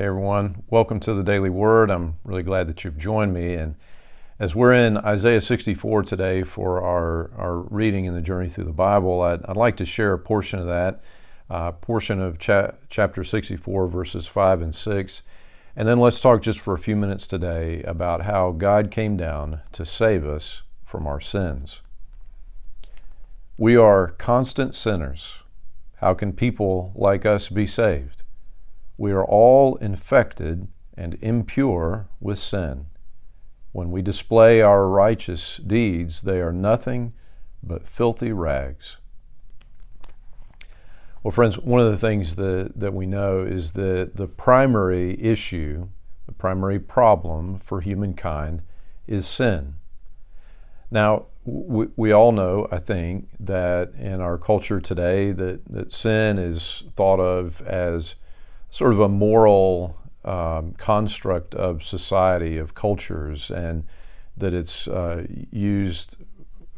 Hey 0.00 0.06
everyone, 0.06 0.62
welcome 0.70 0.98
to 1.00 1.12
the 1.12 1.22
Daily 1.22 1.50
Word. 1.50 1.90
I'm 1.90 2.14
really 2.24 2.42
glad 2.42 2.68
that 2.68 2.84
you've 2.84 2.96
joined 2.96 3.34
me. 3.34 3.52
And 3.52 3.74
as 4.38 4.54
we're 4.54 4.72
in 4.72 4.96
Isaiah 4.96 5.42
64 5.42 6.04
today 6.04 6.42
for 6.42 6.82
our, 6.82 7.30
our 7.36 7.58
reading 7.58 8.06
in 8.06 8.14
the 8.14 8.22
journey 8.22 8.48
through 8.48 8.64
the 8.64 8.72
Bible, 8.72 9.20
I'd, 9.20 9.44
I'd 9.44 9.58
like 9.58 9.76
to 9.76 9.84
share 9.84 10.14
a 10.14 10.18
portion 10.18 10.58
of 10.58 10.66
that, 10.68 11.02
uh, 11.50 11.72
portion 11.72 12.18
of 12.18 12.38
cha- 12.38 12.70
chapter 12.88 13.22
64, 13.22 13.88
verses 13.88 14.26
5 14.26 14.62
and 14.62 14.74
6. 14.74 15.22
And 15.76 15.86
then 15.86 16.00
let's 16.00 16.22
talk 16.22 16.40
just 16.40 16.60
for 16.60 16.72
a 16.72 16.78
few 16.78 16.96
minutes 16.96 17.26
today 17.26 17.82
about 17.82 18.22
how 18.22 18.52
God 18.52 18.90
came 18.90 19.18
down 19.18 19.60
to 19.72 19.84
save 19.84 20.26
us 20.26 20.62
from 20.82 21.06
our 21.06 21.20
sins. 21.20 21.82
We 23.58 23.76
are 23.76 24.12
constant 24.12 24.74
sinners. 24.74 25.40
How 25.96 26.14
can 26.14 26.32
people 26.32 26.90
like 26.94 27.26
us 27.26 27.50
be 27.50 27.66
saved? 27.66 28.22
We 29.00 29.12
are 29.12 29.24
all 29.24 29.76
infected 29.76 30.68
and 30.94 31.16
impure 31.22 32.08
with 32.20 32.38
sin. 32.38 32.84
When 33.72 33.90
we 33.90 34.02
display 34.02 34.60
our 34.60 34.86
righteous 34.86 35.56
deeds, 35.56 36.20
they 36.20 36.42
are 36.42 36.52
nothing 36.52 37.14
but 37.62 37.88
filthy 37.88 38.30
rags. 38.30 38.98
Well, 41.22 41.32
friends, 41.32 41.58
one 41.58 41.80
of 41.80 41.90
the 41.90 41.96
things 41.96 42.36
that, 42.36 42.78
that 42.78 42.92
we 42.92 43.06
know 43.06 43.40
is 43.40 43.72
that 43.72 44.16
the 44.16 44.26
primary 44.26 45.18
issue, 45.18 45.88
the 46.26 46.32
primary 46.32 46.78
problem 46.78 47.56
for 47.56 47.80
humankind 47.80 48.60
is 49.06 49.26
sin. 49.26 49.76
Now, 50.90 51.28
we, 51.46 51.86
we 51.96 52.12
all 52.12 52.32
know, 52.32 52.68
I 52.70 52.76
think, 52.76 53.30
that 53.40 53.94
in 53.94 54.20
our 54.20 54.36
culture 54.36 54.78
today 54.78 55.32
that, 55.32 55.64
that 55.72 55.90
sin 55.90 56.38
is 56.38 56.84
thought 56.94 57.18
of 57.18 57.62
as 57.62 58.16
sort 58.70 58.92
of 58.92 59.00
a 59.00 59.08
moral 59.08 59.96
um, 60.24 60.72
construct 60.74 61.54
of 61.54 61.82
society, 61.82 62.58
of 62.58 62.74
cultures, 62.74 63.50
and 63.50 63.84
that 64.36 64.54
it's 64.54 64.88
uh, 64.88 65.26
used 65.50 66.16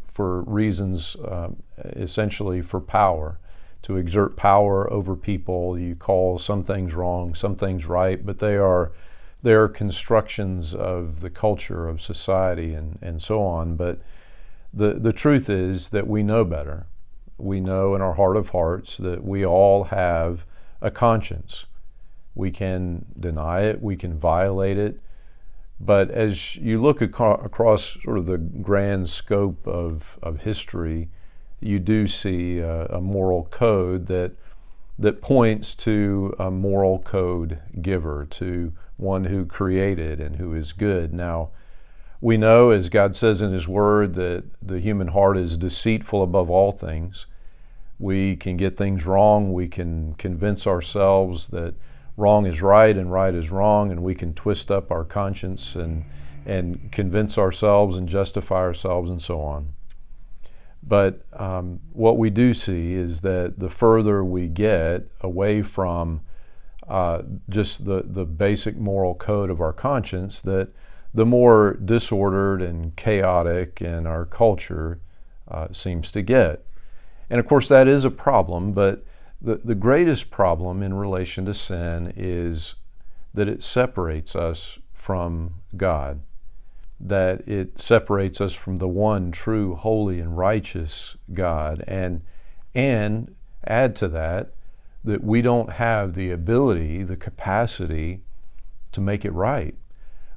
for 0.06 0.42
reasons 0.42 1.16
uh, 1.16 1.48
essentially 1.78 2.60
for 2.60 2.80
power, 2.80 3.38
to 3.82 3.96
exert 3.96 4.36
power 4.36 4.90
over 4.92 5.16
people. 5.16 5.78
You 5.78 5.94
call 5.94 6.38
some 6.38 6.62
things 6.62 6.94
wrong, 6.94 7.34
some 7.34 7.56
things 7.56 7.86
right, 7.86 8.24
but 8.24 8.38
they 8.38 8.56
are 8.56 8.92
they 9.42 9.54
are 9.54 9.68
constructions 9.68 10.72
of 10.72 11.20
the 11.20 11.30
culture 11.30 11.88
of 11.88 12.00
society 12.00 12.74
and, 12.74 12.96
and 13.02 13.20
so 13.20 13.42
on. 13.42 13.74
But 13.74 14.00
the, 14.72 14.94
the 14.94 15.12
truth 15.12 15.50
is 15.50 15.88
that 15.88 16.06
we 16.06 16.22
know 16.22 16.44
better. 16.44 16.86
We 17.38 17.60
know 17.60 17.96
in 17.96 18.02
our 18.02 18.14
heart 18.14 18.36
of 18.36 18.50
hearts 18.50 18.96
that 18.98 19.24
we 19.24 19.44
all 19.44 19.84
have 19.84 20.44
a 20.80 20.92
conscience 20.92 21.66
we 22.34 22.50
can 22.50 23.06
deny 23.18 23.62
it, 23.62 23.82
we 23.82 23.96
can 23.96 24.18
violate 24.18 24.78
it. 24.78 25.00
But 25.80 26.10
as 26.10 26.56
you 26.56 26.80
look 26.80 27.02
ac- 27.02 27.12
across 27.18 27.98
sort 28.02 28.18
of 28.18 28.26
the 28.26 28.38
grand 28.38 29.08
scope 29.08 29.66
of, 29.66 30.18
of 30.22 30.42
history, 30.42 31.08
you 31.60 31.78
do 31.78 32.06
see 32.06 32.58
a, 32.58 32.86
a 32.86 33.00
moral 33.00 33.44
code 33.50 34.06
that, 34.06 34.32
that 34.98 35.20
points 35.20 35.74
to 35.76 36.34
a 36.38 36.50
moral 36.50 37.00
code 37.00 37.58
giver, 37.80 38.26
to 38.30 38.72
one 38.96 39.24
who 39.24 39.44
created 39.44 40.20
and 40.20 40.36
who 40.36 40.54
is 40.54 40.72
good. 40.72 41.12
Now, 41.12 41.50
we 42.20 42.36
know, 42.36 42.70
as 42.70 42.88
God 42.88 43.16
says 43.16 43.42
in 43.42 43.52
His 43.52 43.66
Word, 43.66 44.14
that 44.14 44.44
the 44.62 44.78
human 44.78 45.08
heart 45.08 45.36
is 45.36 45.56
deceitful 45.56 46.22
above 46.22 46.48
all 46.48 46.70
things. 46.70 47.26
We 47.98 48.36
can 48.36 48.56
get 48.56 48.76
things 48.76 49.04
wrong. 49.04 49.52
We 49.52 49.66
can 49.66 50.14
convince 50.14 50.64
ourselves 50.64 51.48
that 51.48 51.74
wrong 52.16 52.46
is 52.46 52.62
right 52.62 52.96
and 52.96 53.12
right 53.12 53.34
is 53.34 53.50
wrong, 53.50 53.90
and 53.90 54.02
we 54.02 54.14
can 54.14 54.34
twist 54.34 54.70
up 54.70 54.90
our 54.90 55.04
conscience 55.04 55.74
and, 55.74 56.04
and 56.44 56.92
convince 56.92 57.38
ourselves 57.38 57.96
and 57.96 58.08
justify 58.08 58.60
ourselves 58.60 59.10
and 59.10 59.20
so 59.20 59.40
on. 59.40 59.72
But 60.82 61.24
um, 61.32 61.80
what 61.92 62.18
we 62.18 62.28
do 62.30 62.52
see 62.52 62.94
is 62.94 63.20
that 63.20 63.58
the 63.58 63.70
further 63.70 64.24
we 64.24 64.48
get 64.48 65.08
away 65.20 65.62
from 65.62 66.22
uh, 66.88 67.22
just 67.48 67.84
the, 67.84 68.02
the 68.04 68.24
basic 68.24 68.76
moral 68.76 69.14
code 69.14 69.48
of 69.48 69.60
our 69.60 69.72
conscience, 69.72 70.40
that 70.40 70.70
the 71.14 71.24
more 71.24 71.74
disordered 71.74 72.60
and 72.60 72.96
chaotic 72.96 73.80
in 73.80 74.06
our 74.06 74.24
culture 74.24 75.00
uh, 75.48 75.68
seems 75.72 76.10
to 76.10 76.22
get. 76.22 76.64
And 77.30 77.38
of 77.38 77.46
course, 77.46 77.68
that 77.68 77.86
is 77.86 78.04
a 78.04 78.10
problem, 78.10 78.72
but 78.72 79.04
the, 79.42 79.56
the 79.56 79.74
greatest 79.74 80.30
problem 80.30 80.82
in 80.82 80.94
relation 80.94 81.44
to 81.46 81.54
sin 81.54 82.12
is 82.16 82.76
that 83.34 83.48
it 83.48 83.62
separates 83.62 84.36
us 84.36 84.78
from 84.92 85.54
God, 85.76 86.20
that 87.00 87.46
it 87.48 87.80
separates 87.80 88.40
us 88.40 88.54
from 88.54 88.78
the 88.78 88.86
one 88.86 89.32
true, 89.32 89.74
holy, 89.74 90.20
and 90.20 90.38
righteous 90.38 91.16
God, 91.32 91.82
and, 91.88 92.22
and 92.72 93.34
add 93.66 93.96
to 93.96 94.08
that, 94.08 94.52
that 95.02 95.24
we 95.24 95.42
don't 95.42 95.72
have 95.72 96.14
the 96.14 96.30
ability, 96.30 97.02
the 97.02 97.16
capacity 97.16 98.20
to 98.92 99.00
make 99.00 99.24
it 99.24 99.32
right. 99.32 99.74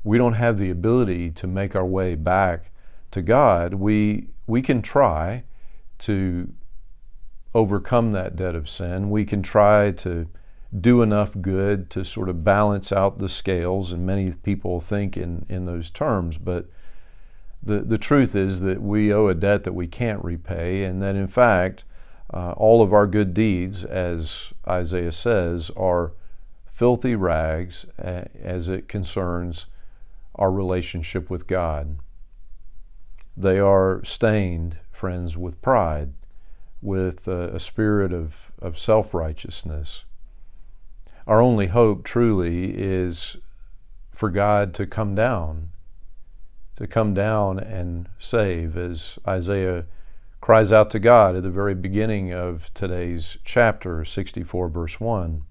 We 0.03 0.17
don't 0.17 0.33
have 0.33 0.57
the 0.57 0.71
ability 0.71 1.29
to 1.31 1.45
make 1.47 1.75
our 1.75 1.85
way 1.85 2.15
back 2.15 2.71
to 3.11 3.21
God. 3.21 3.75
We, 3.75 4.29
we 4.47 4.63
can 4.63 4.81
try 4.81 5.43
to 5.99 6.51
overcome 7.55 8.11
that 8.11 8.35
debt 8.35 8.53
of 8.53 8.69
sin. 8.69 9.09
We 9.09 9.23
can 9.23 9.41
try 9.41 9.91
to 9.91 10.27
do 10.77 11.01
enough 11.01 11.31
good 11.41 11.89
to 11.89 12.03
sort 12.03 12.27
of 12.27 12.43
balance 12.43 12.91
out 12.91 13.17
the 13.17 13.29
scales, 13.29 13.93
and 13.93 14.05
many 14.05 14.33
people 14.33 14.81
think 14.81 15.15
in, 15.15 15.45
in 15.47 15.65
those 15.65 15.89
terms, 15.89 16.37
but 16.37 16.67
the, 17.63 17.79
the 17.79 17.97
truth 17.97 18.35
is 18.35 18.59
that 18.59 18.81
we 18.81 19.11
owe 19.11 19.27
a 19.27 19.33
debt 19.33 19.63
that 19.63 19.73
we 19.73 19.87
can't 19.87 20.23
repay, 20.23 20.83
and 20.83 21.01
that 21.01 21.15
in 21.15 21.27
fact, 21.27 21.85
uh, 22.33 22.51
all 22.57 22.81
of 22.81 22.93
our 22.93 23.07
good 23.07 23.33
deeds, 23.33 23.85
as 23.85 24.53
Isaiah 24.67 25.13
says, 25.13 25.71
are 25.77 26.11
filthy 26.65 27.15
rags 27.15 27.85
as 27.97 28.67
it 28.67 28.89
concerns 28.89 29.67
our 30.35 30.51
relationship 30.51 31.29
with 31.29 31.47
God. 31.47 31.99
They 33.37 33.59
are 33.59 34.03
stained, 34.03 34.77
friends, 34.91 35.37
with 35.37 35.61
pride 35.61 36.13
with 36.85 37.27
a, 37.27 37.55
a 37.55 37.59
spirit 37.59 38.13
of, 38.13 38.51
of 38.61 38.77
self 38.77 39.13
righteousness. 39.13 40.05
Our 41.27 41.41
only 41.41 41.67
hope 41.67 42.03
truly 42.03 42.75
is 42.77 43.37
for 44.11 44.29
God 44.29 44.73
to 44.75 44.85
come 44.85 45.15
down, 45.15 45.69
to 46.75 46.87
come 46.87 47.13
down 47.13 47.59
and 47.59 48.07
save, 48.19 48.77
as 48.77 49.17
Isaiah 49.27 49.85
cries 50.39 50.71
out 50.71 50.91
to 50.91 50.99
God 50.99 51.35
at 51.35 51.41
the 51.41 51.49
very 51.49 51.73
beginning 51.73 52.31
of 52.31 52.71
today's 52.75 53.39
chapter, 53.43 54.05
64, 54.05 54.69
verse 54.69 54.99
1. 54.99 55.41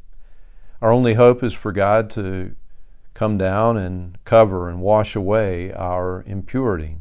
Our 0.81 0.93
only 0.93 1.15
hope 1.15 1.43
is 1.43 1.53
for 1.53 1.73
God 1.73 2.09
to 2.11 2.55
come 3.13 3.37
down 3.37 3.77
and 3.77 4.19
cover 4.25 4.69
and 4.69 4.81
wash 4.81 5.17
away 5.17 5.73
our 5.73 6.23
impurity. 6.27 6.99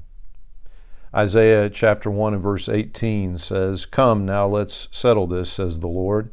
Isaiah 1.15 1.69
chapter 1.69 2.09
1 2.09 2.33
and 2.33 2.41
verse 2.41 2.67
18 2.67 3.37
says, 3.37 3.85
Come 3.85 4.25
now, 4.25 4.47
let's 4.47 4.87
settle 4.91 5.27
this, 5.27 5.51
says 5.51 5.79
the 5.79 5.87
Lord. 5.87 6.31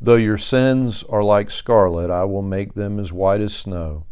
Though 0.00 0.16
your 0.16 0.38
sins 0.38 1.02
are 1.04 1.22
like 1.22 1.50
scarlet, 1.50 2.10
I 2.10 2.24
will 2.24 2.42
make 2.42 2.72
them 2.72 2.98
as 2.98 3.12
white 3.12 3.42
as 3.42 3.54
snow. 3.54 4.04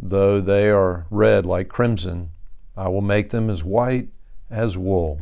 Though 0.00 0.40
they 0.40 0.70
are 0.70 1.04
red 1.10 1.44
like 1.44 1.68
crimson, 1.68 2.30
I 2.76 2.88
will 2.88 3.02
make 3.02 3.28
them 3.28 3.50
as 3.50 3.62
white 3.62 4.08
as 4.50 4.78
wool. 4.78 5.20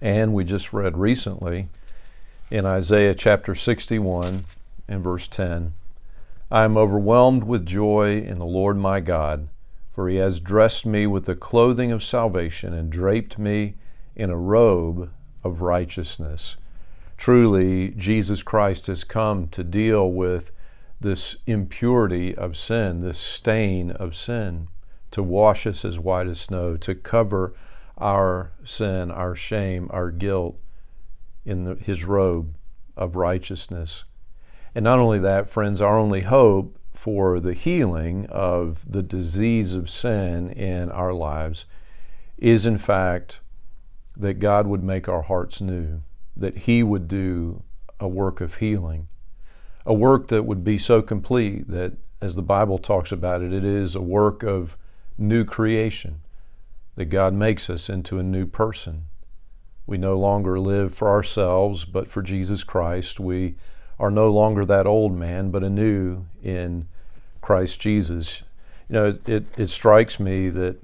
And 0.00 0.32
we 0.32 0.44
just 0.44 0.72
read 0.72 0.96
recently 0.96 1.68
in 2.50 2.64
Isaiah 2.64 3.14
chapter 3.14 3.54
61 3.54 4.44
and 4.86 5.04
verse 5.04 5.28
10 5.28 5.74
I 6.50 6.64
am 6.64 6.78
overwhelmed 6.78 7.44
with 7.44 7.66
joy 7.66 8.22
in 8.22 8.38
the 8.38 8.46
Lord 8.46 8.78
my 8.78 9.00
God 9.00 9.48
for 9.98 10.08
he 10.08 10.18
has 10.18 10.38
dressed 10.38 10.86
me 10.86 11.08
with 11.08 11.24
the 11.24 11.34
clothing 11.34 11.90
of 11.90 12.04
salvation 12.04 12.72
and 12.72 12.88
draped 12.88 13.36
me 13.36 13.74
in 14.14 14.30
a 14.30 14.38
robe 14.38 15.10
of 15.42 15.60
righteousness. 15.60 16.56
Truly, 17.16 17.88
Jesus 17.96 18.44
Christ 18.44 18.86
has 18.86 19.02
come 19.02 19.48
to 19.48 19.64
deal 19.64 20.08
with 20.08 20.52
this 21.00 21.38
impurity 21.48 22.32
of 22.32 22.56
sin, 22.56 23.00
this 23.00 23.18
stain 23.18 23.90
of 23.90 24.14
sin, 24.14 24.68
to 25.10 25.20
wash 25.20 25.66
us 25.66 25.84
as 25.84 25.98
white 25.98 26.28
as 26.28 26.42
snow, 26.42 26.76
to 26.76 26.94
cover 26.94 27.56
our 27.96 28.52
sin, 28.64 29.10
our 29.10 29.34
shame, 29.34 29.88
our 29.90 30.12
guilt 30.12 30.60
in 31.44 31.64
the, 31.64 31.74
his 31.74 32.04
robe 32.04 32.54
of 32.96 33.16
righteousness. 33.16 34.04
And 34.76 34.84
not 34.84 35.00
only 35.00 35.18
that, 35.18 35.50
friends, 35.50 35.80
our 35.80 35.98
only 35.98 36.20
hope 36.20 36.78
for 36.98 37.38
the 37.38 37.54
healing 37.54 38.26
of 38.26 38.90
the 38.90 39.04
disease 39.04 39.76
of 39.76 39.88
sin 39.88 40.50
in 40.50 40.90
our 40.90 41.12
lives 41.12 41.64
is, 42.36 42.66
in 42.66 42.76
fact, 42.76 43.38
that 44.16 44.40
God 44.40 44.66
would 44.66 44.82
make 44.82 45.08
our 45.08 45.22
hearts 45.22 45.60
new, 45.60 46.02
that 46.36 46.58
He 46.58 46.82
would 46.82 47.06
do 47.06 47.62
a 48.00 48.08
work 48.08 48.40
of 48.40 48.56
healing, 48.56 49.06
a 49.86 49.94
work 49.94 50.26
that 50.26 50.42
would 50.42 50.64
be 50.64 50.76
so 50.76 51.00
complete 51.00 51.70
that, 51.70 51.92
as 52.20 52.34
the 52.34 52.42
Bible 52.42 52.78
talks 52.78 53.12
about 53.12 53.42
it, 53.42 53.52
it 53.52 53.64
is 53.64 53.94
a 53.94 54.02
work 54.02 54.42
of 54.42 54.76
new 55.16 55.44
creation, 55.44 56.20
that 56.96 57.04
God 57.04 57.32
makes 57.32 57.70
us 57.70 57.88
into 57.88 58.18
a 58.18 58.24
new 58.24 58.44
person. 58.44 59.04
We 59.86 59.98
no 59.98 60.18
longer 60.18 60.58
live 60.58 60.96
for 60.96 61.06
ourselves, 61.06 61.84
but 61.84 62.10
for 62.10 62.22
Jesus 62.22 62.64
Christ. 62.64 63.20
We 63.20 63.54
are 63.98 64.10
no 64.10 64.30
longer 64.30 64.64
that 64.64 64.86
old 64.86 65.14
man, 65.14 65.50
but 65.50 65.64
anew 65.64 66.24
in 66.42 66.86
Christ 67.40 67.80
Jesus. 67.80 68.42
You 68.88 68.92
know, 68.92 69.18
it, 69.26 69.46
it 69.56 69.66
strikes 69.68 70.20
me 70.20 70.48
that 70.50 70.76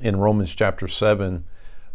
in 0.00 0.16
Romans 0.16 0.54
chapter 0.54 0.88
7, 0.88 1.44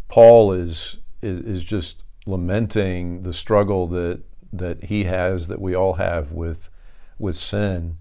Paul 0.08 0.52
is, 0.52 0.98
is, 1.22 1.40
is 1.40 1.64
just 1.64 2.04
lamenting 2.26 3.22
the 3.22 3.32
struggle 3.32 3.86
that, 3.88 4.22
that 4.52 4.84
he 4.84 5.04
has, 5.04 5.48
that 5.48 5.60
we 5.60 5.74
all 5.74 5.94
have 5.94 6.32
with, 6.32 6.70
with 7.18 7.36
sin, 7.36 7.98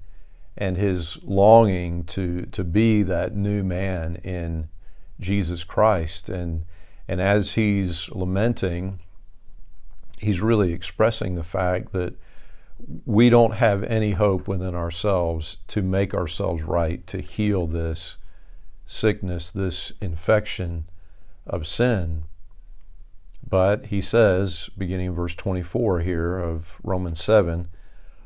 and 0.58 0.78
his 0.78 1.22
longing 1.24 2.04
to, 2.06 2.44
to 2.48 2.64
be 2.64 3.04
that 3.04 3.36
new 3.36 3.64
man 3.64 4.16
in 4.18 4.70
Jesus 5.20 5.64
Christ. 5.64 6.30
And, 6.30 6.66
and 7.08 7.22
as 7.22 7.54
he's 7.54 8.10
lamenting, 8.10 9.00
he's 10.20 10.42
really 10.42 10.74
expressing 10.74 11.36
the 11.36 11.44
fact 11.44 11.92
that 11.94 12.16
we 13.06 13.30
don't 13.30 13.56
have 13.56 13.84
any 13.84 14.12
hope 14.12 14.48
within 14.48 14.76
ourselves 14.76 15.58
to 15.68 15.82
make 15.82 16.14
ourselves 16.14 16.64
right, 16.64 17.06
to 17.08 17.22
heal 17.22 17.68
this 17.68 18.18
sickness, 18.86 19.52
this 19.52 19.94
infection 20.02 20.86
of 21.48 21.66
sin. 21.68 22.24
But 23.48 23.88
he 23.88 24.02
says, 24.02 24.70
beginning 24.78 25.08
in 25.08 25.14
verse 25.14 25.36
24 25.36 26.02
here 26.02 26.38
of 26.38 26.78
Romans 26.84 27.24
7, 27.24 27.70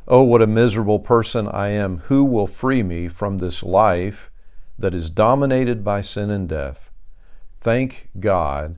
Oh, 0.08 0.24
what 0.24 0.42
a 0.42 0.48
miserable 0.48 1.00
person 1.00 1.48
I 1.48 1.70
am! 1.70 2.00
Who 2.08 2.24
will 2.24 2.48
free 2.48 2.82
me 2.82 3.08
from 3.08 3.38
this 3.38 3.62
life 3.62 4.32
that 4.80 4.96
is 4.96 5.12
dominated 5.12 5.84
by 5.84 6.02
sin 6.02 6.32
and 6.32 6.50
death? 6.50 6.90
Thank 7.60 8.10
God, 8.20 8.78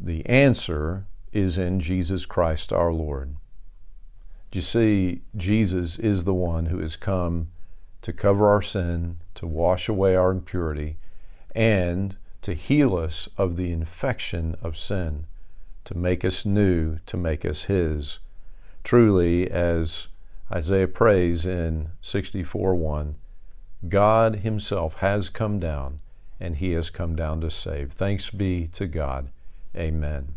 the 0.00 0.24
answer 0.24 1.04
is 1.32 1.58
in 1.58 1.80
Jesus 1.80 2.26
Christ 2.26 2.72
our 2.72 2.92
Lord. 2.92 3.36
You 4.52 4.62
see, 4.62 5.20
Jesus 5.36 5.98
is 5.98 6.24
the 6.24 6.32
one 6.32 6.66
who 6.66 6.78
has 6.78 6.96
come 6.96 7.48
to 8.00 8.12
cover 8.12 8.48
our 8.48 8.62
sin, 8.62 9.18
to 9.34 9.46
wash 9.46 9.88
away 9.88 10.16
our 10.16 10.30
impurity, 10.30 10.96
and 11.54 12.16
to 12.42 12.54
heal 12.54 12.96
us 12.96 13.28
of 13.36 13.56
the 13.56 13.72
infection 13.72 14.56
of 14.62 14.76
sin, 14.76 15.26
to 15.84 15.96
make 15.96 16.24
us 16.24 16.46
new, 16.46 16.98
to 17.04 17.16
make 17.16 17.44
us 17.44 17.64
His. 17.64 18.20
Truly, 18.84 19.50
as 19.50 20.08
Isaiah 20.50 20.88
prays 20.88 21.44
in 21.44 21.90
64 22.00 22.74
1, 22.76 23.16
God 23.88 24.36
Himself 24.36 24.94
has 24.98 25.28
come 25.28 25.58
down, 25.58 26.00
and 26.38 26.56
He 26.56 26.72
has 26.72 26.88
come 26.88 27.16
down 27.16 27.40
to 27.40 27.50
save. 27.50 27.92
Thanks 27.92 28.30
be 28.30 28.68
to 28.68 28.86
God. 28.86 29.30
Amen. 29.76 30.36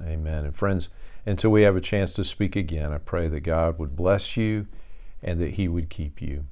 Amen. 0.00 0.44
And 0.44 0.54
friends, 0.54 0.88
until 1.26 1.50
we 1.50 1.62
have 1.62 1.76
a 1.76 1.80
chance 1.80 2.12
to 2.14 2.24
speak 2.24 2.56
again, 2.56 2.92
I 2.92 2.98
pray 2.98 3.28
that 3.28 3.40
God 3.40 3.78
would 3.78 3.96
bless 3.96 4.36
you 4.36 4.66
and 5.22 5.40
that 5.40 5.52
He 5.54 5.68
would 5.68 5.90
keep 5.90 6.22
you. 6.22 6.46